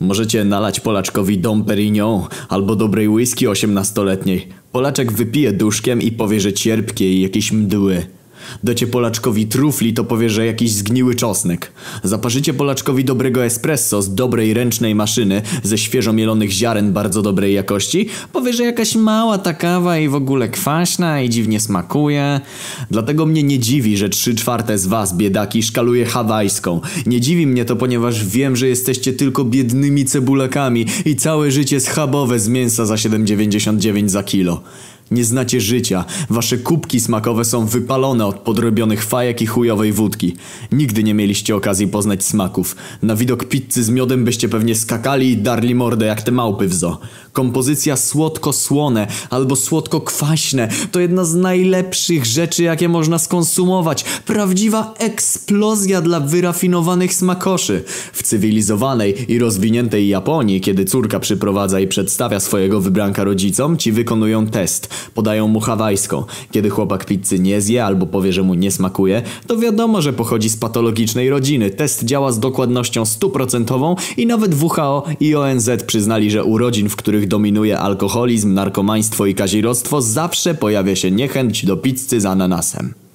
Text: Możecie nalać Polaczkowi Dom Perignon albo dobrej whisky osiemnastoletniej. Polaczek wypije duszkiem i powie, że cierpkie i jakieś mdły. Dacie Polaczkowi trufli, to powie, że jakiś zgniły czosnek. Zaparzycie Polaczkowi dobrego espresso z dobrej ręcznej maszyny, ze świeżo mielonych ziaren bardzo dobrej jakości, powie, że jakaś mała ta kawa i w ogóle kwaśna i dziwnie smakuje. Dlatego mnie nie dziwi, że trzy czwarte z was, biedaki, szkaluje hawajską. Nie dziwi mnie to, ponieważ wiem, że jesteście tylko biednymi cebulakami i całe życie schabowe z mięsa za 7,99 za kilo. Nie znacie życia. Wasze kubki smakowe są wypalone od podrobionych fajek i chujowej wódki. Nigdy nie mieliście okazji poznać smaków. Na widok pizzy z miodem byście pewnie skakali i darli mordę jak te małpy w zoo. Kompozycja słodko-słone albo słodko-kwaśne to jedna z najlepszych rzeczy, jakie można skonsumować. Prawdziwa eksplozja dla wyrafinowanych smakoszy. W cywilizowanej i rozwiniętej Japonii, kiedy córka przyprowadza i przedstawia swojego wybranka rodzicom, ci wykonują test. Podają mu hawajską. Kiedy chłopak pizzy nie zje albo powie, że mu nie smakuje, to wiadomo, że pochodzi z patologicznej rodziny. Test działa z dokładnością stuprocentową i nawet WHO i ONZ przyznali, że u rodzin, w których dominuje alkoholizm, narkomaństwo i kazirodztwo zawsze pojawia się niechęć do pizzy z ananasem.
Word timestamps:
Możecie 0.00 0.44
nalać 0.44 0.80
Polaczkowi 0.80 1.38
Dom 1.38 1.64
Perignon 1.64 2.22
albo 2.48 2.76
dobrej 2.76 3.08
whisky 3.08 3.48
osiemnastoletniej. 3.48 4.48
Polaczek 4.72 5.12
wypije 5.12 5.52
duszkiem 5.52 6.02
i 6.02 6.12
powie, 6.12 6.40
że 6.40 6.52
cierpkie 6.52 7.12
i 7.12 7.20
jakieś 7.20 7.52
mdły. 7.52 8.06
Dacie 8.64 8.86
Polaczkowi 8.86 9.46
trufli, 9.46 9.94
to 9.94 10.04
powie, 10.04 10.30
że 10.30 10.46
jakiś 10.46 10.72
zgniły 10.72 11.14
czosnek. 11.14 11.72
Zaparzycie 12.04 12.54
Polaczkowi 12.54 13.04
dobrego 13.04 13.44
espresso 13.44 14.02
z 14.02 14.14
dobrej 14.14 14.54
ręcznej 14.54 14.94
maszyny, 14.94 15.42
ze 15.62 15.78
świeżo 15.78 16.12
mielonych 16.12 16.50
ziaren 16.50 16.92
bardzo 16.92 17.22
dobrej 17.22 17.54
jakości, 17.54 18.08
powie, 18.32 18.52
że 18.52 18.64
jakaś 18.64 18.94
mała 18.94 19.38
ta 19.38 19.54
kawa 19.54 19.98
i 19.98 20.08
w 20.08 20.14
ogóle 20.14 20.48
kwaśna 20.48 21.20
i 21.20 21.28
dziwnie 21.28 21.60
smakuje. 21.60 22.40
Dlatego 22.90 23.26
mnie 23.26 23.42
nie 23.42 23.58
dziwi, 23.58 23.96
że 23.96 24.08
trzy 24.08 24.34
czwarte 24.34 24.78
z 24.78 24.86
was, 24.86 25.16
biedaki, 25.16 25.62
szkaluje 25.62 26.04
hawajską. 26.06 26.80
Nie 27.06 27.20
dziwi 27.20 27.46
mnie 27.46 27.64
to, 27.64 27.76
ponieważ 27.76 28.24
wiem, 28.24 28.56
że 28.56 28.68
jesteście 28.68 29.12
tylko 29.12 29.44
biednymi 29.44 30.04
cebulakami 30.04 30.86
i 31.04 31.16
całe 31.16 31.50
życie 31.50 31.80
schabowe 31.80 32.40
z 32.40 32.48
mięsa 32.48 32.86
za 32.86 32.94
7,99 32.94 34.08
za 34.08 34.22
kilo. 34.22 34.62
Nie 35.10 35.24
znacie 35.24 35.60
życia. 35.60 36.04
Wasze 36.30 36.58
kubki 36.58 37.00
smakowe 37.00 37.44
są 37.44 37.66
wypalone 37.66 38.26
od 38.26 38.36
podrobionych 38.36 39.04
fajek 39.04 39.42
i 39.42 39.46
chujowej 39.46 39.92
wódki. 39.92 40.36
Nigdy 40.72 41.04
nie 41.04 41.14
mieliście 41.14 41.56
okazji 41.56 41.88
poznać 41.88 42.24
smaków. 42.24 42.76
Na 43.02 43.16
widok 43.16 43.44
pizzy 43.44 43.84
z 43.84 43.90
miodem 43.90 44.24
byście 44.24 44.48
pewnie 44.48 44.74
skakali 44.74 45.30
i 45.30 45.36
darli 45.36 45.74
mordę 45.74 46.06
jak 46.06 46.22
te 46.22 46.32
małpy 46.32 46.68
w 46.68 46.74
zoo. 46.74 46.98
Kompozycja 47.32 47.96
słodko-słone 47.96 49.06
albo 49.30 49.56
słodko-kwaśne 49.56 50.68
to 50.92 51.00
jedna 51.00 51.24
z 51.24 51.34
najlepszych 51.34 52.26
rzeczy, 52.26 52.62
jakie 52.62 52.88
można 52.88 53.18
skonsumować. 53.18 54.04
Prawdziwa 54.26 54.94
eksplozja 54.98 56.00
dla 56.00 56.20
wyrafinowanych 56.20 57.14
smakoszy. 57.14 57.84
W 58.12 58.22
cywilizowanej 58.22 59.32
i 59.32 59.38
rozwiniętej 59.38 60.08
Japonii, 60.08 60.60
kiedy 60.60 60.84
córka 60.84 61.20
przyprowadza 61.20 61.80
i 61.80 61.86
przedstawia 61.86 62.40
swojego 62.40 62.80
wybranka 62.80 63.24
rodzicom, 63.24 63.76
ci 63.76 63.92
wykonują 63.92 64.46
test. 64.46 64.88
Podają 65.14 65.48
mu 65.48 65.60
hawajską. 65.60 66.24
Kiedy 66.52 66.70
chłopak 66.70 67.04
pizzy 67.04 67.38
nie 67.38 67.60
zje 67.60 67.84
albo 67.84 68.06
powie, 68.06 68.32
że 68.32 68.42
mu 68.42 68.54
nie 68.54 68.70
smakuje, 68.70 69.22
to 69.46 69.56
wiadomo, 69.56 70.02
że 70.02 70.12
pochodzi 70.12 70.48
z 70.48 70.56
patologicznej 70.56 71.30
rodziny. 71.30 71.70
Test 71.70 72.04
działa 72.04 72.32
z 72.32 72.40
dokładnością 72.40 73.04
stuprocentową 73.04 73.96
i 74.16 74.26
nawet 74.26 74.62
WHO 74.62 75.04
i 75.20 75.34
ONZ 75.34 75.70
przyznali, 75.86 76.30
że 76.30 76.44
u 76.44 76.58
rodzin, 76.58 76.88
w 76.88 76.96
których 76.96 77.28
dominuje 77.28 77.78
alkoholizm, 77.78 78.54
narkomaństwo 78.54 79.26
i 79.26 79.34
kazirodztwo 79.34 80.02
zawsze 80.02 80.54
pojawia 80.54 80.96
się 80.96 81.10
niechęć 81.10 81.66
do 81.66 81.76
pizzy 81.76 82.20
z 82.20 82.26
ananasem. 82.26 83.07